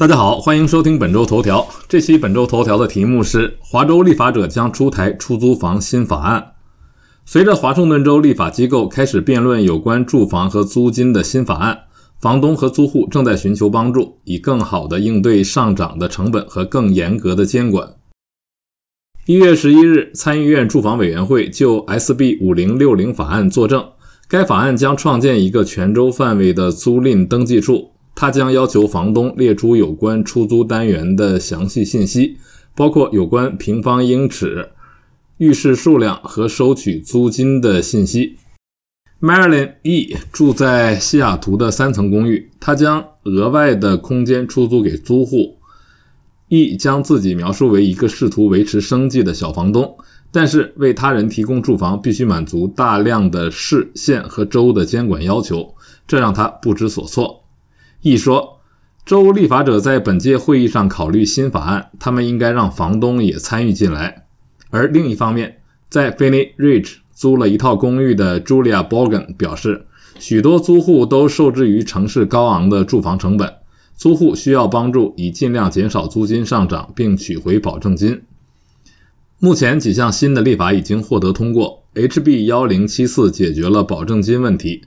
[0.00, 1.68] 大家好，欢迎收听本周头条。
[1.86, 6.54] 这期本周头条的题目是：华州立法者将出台出租房新法案。
[7.26, 11.80] 随着华盛顿州立法机构开始辩论有关住房和租金的新法案，
[12.18, 17.96] 房东和租户正在寻求帮助，以更好地应对上涨的成本和更严格的监管。
[19.26, 23.86] 一月十一日，参议院住房委员会就 SB 五零六零法案作证，
[24.26, 27.89] 该法案将创建一个全州范围的租赁登记处。
[28.20, 32.36] 他将要求房东列出有关出租单元的详细信息，
[32.76, 34.72] 包括有关平方英尺、
[35.38, 38.36] 浴室数量和收取租金的信息。
[39.22, 45.56] Marilyn E 住在西雅图的三层公寓，他将额外的空间出租给租户。
[46.48, 49.96] E 将自己描述为一个试图维持生计的小房东，
[50.30, 55.74] 但是为他人提供住房必须满足大量的市、县和州的监管要求，
[56.06, 57.44] 这让他不知所措。
[58.02, 58.60] 一说，
[59.04, 64.24] 州立法者在本届会议上考虑新法案，他们应该让房东也参与进来。
[64.70, 65.58] 而另一方面，
[65.90, 69.84] 在 Finney Ridge 租了一套公寓的 Julia Borgen 表示，
[70.18, 73.52] 许多租户都受制于城市高昂的住房成本，
[73.94, 78.22] 租户需要帮助以尽量减少租金上涨，并取回保证金。
[79.38, 84.84] 目前几项新的立法已经获得通过，HB 幺零七四解决了保证金问题。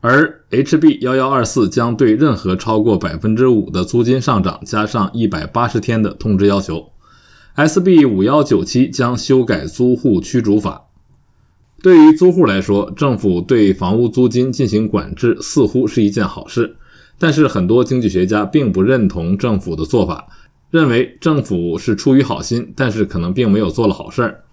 [0.00, 6.92] 而 HB 幺幺二四将对任何超过百分之五的租金上涨加上一百八十天的通知要求。
[7.56, 10.84] SB 五幺九七将修改租户驱逐法。
[11.82, 16.76] 对于租户来说，政府对房屋租金进行管制似乎是一件好事，
[17.18, 20.26] 但是很多经济学家并不认同政府的做法，
[20.70, 24.44] 认为政府是出于好心，但是可能并没有做了好事儿。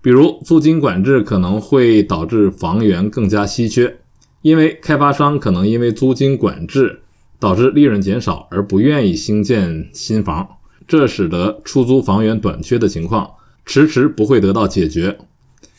[0.00, 3.98] 比如，租金管制可能会导致房源更加稀缺。
[4.42, 7.00] 因为开发商可能因为租金管制
[7.38, 10.48] 导致利润减少而不愿意兴建新房，
[10.86, 13.30] 这使得出租房源短缺的情况
[13.64, 15.18] 迟迟不会得到解决。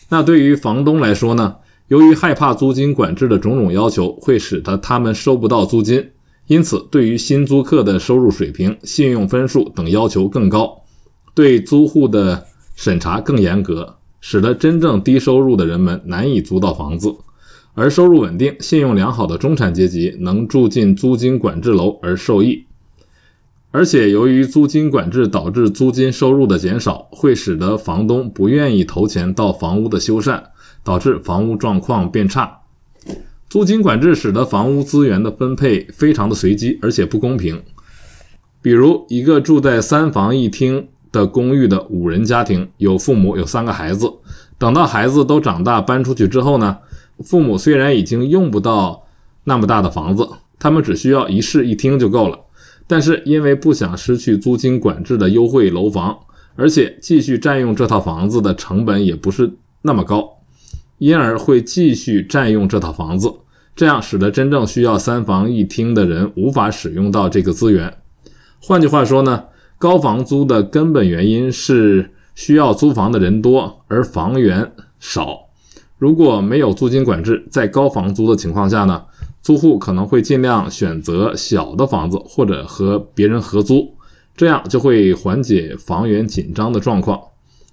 [0.10, 1.56] 那对于房东来说呢？
[1.88, 6.10] 由于害怕租金管制的种种要求会使得他们收不到租金，
[6.48, 10.82] 因此对于新租客的收入水平、信用分数等要求更高，
[11.34, 12.46] 对租户的
[12.76, 17.16] 审查更严格，使得真正低收入的人们难以租到房子。
[17.78, 22.66] 而收入稳定、信用良好的中产阶级能住进租金管制楼而受益，
[23.70, 30.42] 而且由于租金管制导致租金收入的减少，会使得房东不愿意投钱到房屋的修缮，
[30.84, 32.62] 导致房屋状况变差。
[33.48, 37.62] 租金管制使得房屋资源的分配非常的随机，而且不公平。
[38.60, 44.12] 比如，一个住在三房一厅的公寓的五人家庭，有父母，有三个孩子，
[44.58, 46.78] 等到孩子都长大搬出去之后呢？
[47.24, 49.06] 父母虽然已经用不到
[49.44, 50.28] 那么大的房子，
[50.60, 52.40] 他们只需要一室一厅就够了。
[52.86, 56.18] 但是因为不想失去租金管制的优惠楼房，
[56.56, 59.52] 而且继续占用这套房子的成本也不是
[59.82, 60.38] 那么高，
[60.98, 63.34] 因而会继续占用这套房子。
[63.76, 67.94] 这样使得真正需要三房一厅的人无法使用到这个资源。
[68.60, 69.44] 换句话说呢，
[69.78, 75.47] 高房租的根本原因是需要租房的人多，而房源少。
[75.98, 79.04] 如果没有租金管制，在高房租的情况下呢，
[79.42, 83.96] 租户可能会尽量选择小的房子或者和别人合租，
[84.36, 87.20] 这样就会缓解房源紧张的状况。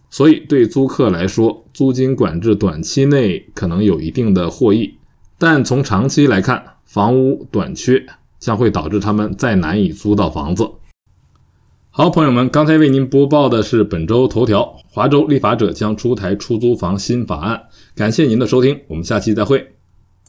[0.08, 4.94] 所以对租客来说，租金管制短期内可能有一定的获益，
[5.38, 8.06] 但从长期来看，房屋短缺
[8.38, 10.66] 将会导致他们再难以租到房子。
[11.96, 17.68] 好，朋友们，刚才为您播报的是本周头条：华州立法者将出台出租房新法案。
[17.94, 19.73] 感谢您的收听，我们下期再会。